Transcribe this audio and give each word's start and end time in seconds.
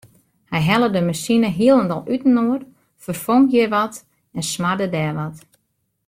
Hy 0.51 0.61
helle 0.69 0.89
de 0.93 1.01
masine 1.09 1.49
hielendal 1.57 2.03
útinoar, 2.13 2.61
ferfong 3.03 3.43
hjir 3.51 3.69
wat 3.75 3.95
en 4.37 4.43
smarde 4.51 4.87
dêr 4.93 5.13
wat. 5.19 5.37